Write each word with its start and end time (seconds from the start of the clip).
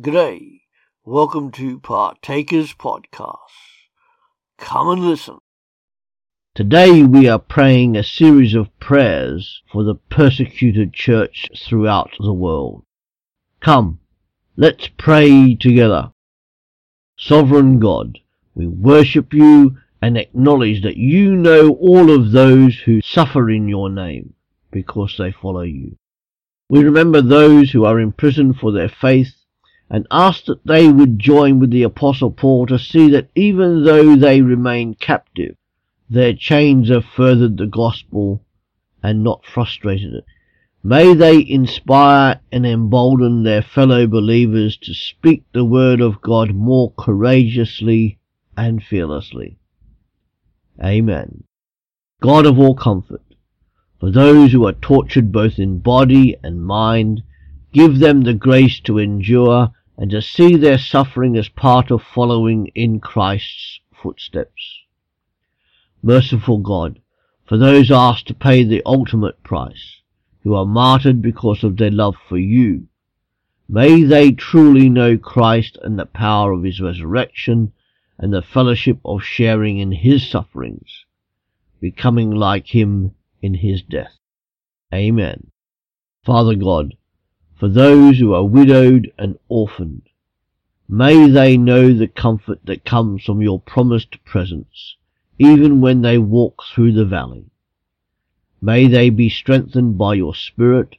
G'day. 0.00 0.62
Welcome 1.04 1.50
to 1.52 1.78
Partakers 1.78 2.72
Podcast. 2.72 3.36
Come 4.56 4.88
and 4.88 5.02
listen. 5.02 5.36
Today 6.54 7.02
we 7.02 7.28
are 7.28 7.38
praying 7.38 7.96
a 7.96 8.02
series 8.02 8.54
of 8.54 8.78
prayers 8.80 9.60
for 9.70 9.84
the 9.84 9.96
persecuted 9.96 10.94
church 10.94 11.50
throughout 11.54 12.12
the 12.18 12.32
world. 12.32 12.84
Come, 13.60 14.00
let's 14.56 14.88
pray 14.96 15.54
together. 15.54 16.12
Sovereign 17.18 17.78
God, 17.78 18.20
we 18.54 18.66
worship 18.68 19.34
you 19.34 19.76
and 20.00 20.16
acknowledge 20.16 20.82
that 20.82 20.96
you 20.96 21.36
know 21.36 21.74
all 21.74 22.10
of 22.10 22.30
those 22.30 22.78
who 22.78 23.02
suffer 23.02 23.50
in 23.50 23.68
your 23.68 23.90
name 23.90 24.32
because 24.70 25.16
they 25.18 25.30
follow 25.30 25.60
you. 25.60 25.96
We 26.70 26.84
remember 26.84 27.20
those 27.20 27.72
who 27.72 27.84
are 27.84 28.00
in 28.00 28.12
prison 28.12 28.54
for 28.54 28.72
their 28.72 28.88
faith 28.88 29.34
and 29.90 30.06
ask 30.10 30.44
that 30.44 30.64
they 30.64 30.88
would 30.88 31.18
join 31.18 31.58
with 31.58 31.70
the 31.70 31.82
Apostle 31.82 32.30
Paul 32.30 32.66
to 32.66 32.78
see 32.78 33.10
that 33.10 33.28
even 33.34 33.82
though 33.84 34.14
they 34.14 34.40
remain 34.40 34.94
captive, 34.94 35.56
their 36.08 36.32
chains 36.32 36.88
have 36.88 37.04
furthered 37.04 37.56
the 37.56 37.66
gospel 37.66 38.44
and 39.02 39.24
not 39.24 39.44
frustrated 39.44 40.14
it. 40.14 40.24
May 40.82 41.12
they 41.14 41.44
inspire 41.46 42.40
and 42.52 42.64
embolden 42.64 43.42
their 43.42 43.62
fellow 43.62 44.06
believers 44.06 44.76
to 44.78 44.94
speak 44.94 45.44
the 45.52 45.64
word 45.64 46.00
of 46.00 46.22
God 46.22 46.54
more 46.54 46.92
courageously 46.96 48.18
and 48.56 48.82
fearlessly. 48.82 49.58
Amen. 50.82 51.44
God 52.22 52.46
of 52.46 52.58
all 52.58 52.74
comfort, 52.74 53.22
for 53.98 54.10
those 54.10 54.52
who 54.52 54.66
are 54.66 54.72
tortured 54.72 55.32
both 55.32 55.58
in 55.58 55.80
body 55.80 56.36
and 56.42 56.64
mind, 56.64 57.22
give 57.72 57.98
them 57.98 58.22
the 58.22 58.34
grace 58.34 58.80
to 58.80 58.98
endure 58.98 59.72
and 60.00 60.10
to 60.10 60.22
see 60.22 60.56
their 60.56 60.78
suffering 60.78 61.36
as 61.36 61.50
part 61.50 61.90
of 61.90 62.02
following 62.02 62.68
in 62.68 62.98
Christ's 62.98 63.80
footsteps. 63.92 64.78
Merciful 66.02 66.56
God, 66.56 66.98
for 67.44 67.58
those 67.58 67.90
asked 67.90 68.26
to 68.28 68.34
pay 68.34 68.64
the 68.64 68.82
ultimate 68.86 69.42
price, 69.42 70.00
who 70.42 70.54
are 70.54 70.64
martyred 70.64 71.20
because 71.20 71.62
of 71.62 71.76
their 71.76 71.90
love 71.90 72.16
for 72.30 72.38
you, 72.38 72.88
may 73.68 74.02
they 74.02 74.32
truly 74.32 74.88
know 74.88 75.18
Christ 75.18 75.76
and 75.82 75.98
the 75.98 76.06
power 76.06 76.52
of 76.52 76.62
his 76.62 76.80
resurrection 76.80 77.72
and 78.16 78.32
the 78.32 78.40
fellowship 78.40 78.98
of 79.04 79.22
sharing 79.22 79.76
in 79.76 79.92
his 79.92 80.26
sufferings, 80.26 81.04
becoming 81.78 82.30
like 82.30 82.74
him 82.74 83.14
in 83.42 83.52
his 83.52 83.82
death. 83.82 84.16
Amen. 84.94 85.50
Father 86.24 86.54
God, 86.54 86.94
for 87.60 87.68
those 87.68 88.18
who 88.18 88.32
are 88.32 88.46
widowed 88.46 89.12
and 89.18 89.38
orphaned. 89.50 90.08
May 90.88 91.28
they 91.28 91.58
know 91.58 91.92
the 91.92 92.08
comfort 92.08 92.64
that 92.64 92.86
comes 92.86 93.22
from 93.22 93.42
your 93.42 93.60
promised 93.60 94.24
presence, 94.24 94.96
even 95.38 95.82
when 95.82 96.00
they 96.00 96.16
walk 96.16 96.62
through 96.64 96.92
the 96.94 97.04
valley. 97.04 97.44
May 98.62 98.88
they 98.88 99.10
be 99.10 99.28
strengthened 99.28 99.98
by 99.98 100.14
your 100.14 100.34
Spirit, 100.34 100.96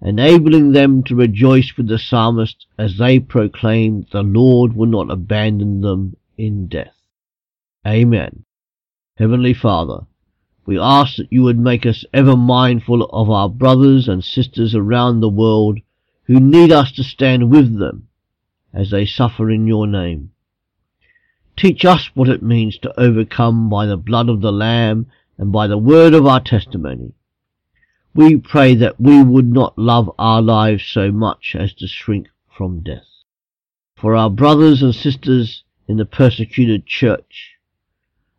enabling 0.00 0.70
them 0.70 1.02
to 1.02 1.16
rejoice 1.16 1.76
with 1.76 1.88
the 1.88 1.98
psalmist 1.98 2.66
as 2.78 2.98
they 2.98 3.18
proclaim 3.18 4.06
the 4.12 4.22
Lord 4.22 4.76
will 4.76 4.86
not 4.86 5.10
abandon 5.10 5.80
them 5.80 6.16
in 6.38 6.68
death. 6.68 6.94
Amen. 7.84 8.44
Heavenly 9.16 9.54
Father, 9.54 10.06
we 10.66 10.78
ask 10.78 11.16
that 11.16 11.32
you 11.32 11.42
would 11.42 11.58
make 11.58 11.84
us 11.84 12.04
ever 12.14 12.36
mindful 12.36 13.04
of 13.06 13.28
our 13.28 13.48
brothers 13.48 14.06
and 14.06 14.22
sisters 14.22 14.72
around 14.72 15.18
the 15.18 15.28
world 15.28 15.80
who 16.26 16.40
need 16.40 16.72
us 16.72 16.90
to 16.92 17.04
stand 17.04 17.50
with 17.50 17.78
them 17.78 18.08
as 18.72 18.90
they 18.90 19.06
suffer 19.06 19.50
in 19.50 19.66
your 19.66 19.86
name. 19.86 20.30
Teach 21.56 21.84
us 21.84 22.10
what 22.14 22.28
it 22.28 22.42
means 22.42 22.76
to 22.78 23.00
overcome 23.00 23.70
by 23.70 23.86
the 23.86 23.96
blood 23.96 24.28
of 24.28 24.40
the 24.40 24.52
Lamb 24.52 25.06
and 25.38 25.52
by 25.52 25.66
the 25.66 25.78
word 25.78 26.14
of 26.14 26.26
our 26.26 26.40
testimony. 26.40 27.14
We 28.14 28.36
pray 28.36 28.74
that 28.74 29.00
we 29.00 29.22
would 29.22 29.52
not 29.52 29.78
love 29.78 30.10
our 30.18 30.42
lives 30.42 30.84
so 30.84 31.12
much 31.12 31.54
as 31.58 31.72
to 31.74 31.86
shrink 31.86 32.28
from 32.56 32.80
death. 32.80 33.06
For 33.94 34.16
our 34.16 34.30
brothers 34.30 34.82
and 34.82 34.94
sisters 34.94 35.64
in 35.86 35.96
the 35.96 36.04
persecuted 36.04 36.86
church, 36.86 37.52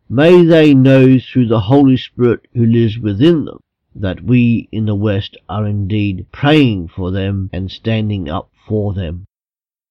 may 0.08 0.44
they 0.44 0.74
know 0.74 1.18
through 1.18 1.48
the 1.48 1.60
Holy 1.60 1.96
Spirit 1.96 2.46
who 2.54 2.66
lives 2.66 2.98
within 2.98 3.44
them 3.44 3.60
that 4.00 4.22
we 4.22 4.68
in 4.70 4.86
the 4.86 4.94
West 4.94 5.36
are 5.48 5.66
indeed 5.66 6.26
praying 6.32 6.88
for 6.88 7.10
them 7.10 7.50
and 7.52 7.70
standing 7.70 8.28
up 8.28 8.50
for 8.66 8.94
them. 8.94 9.26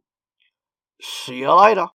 See 1.01 1.39
you 1.39 1.53
later. 1.53 1.87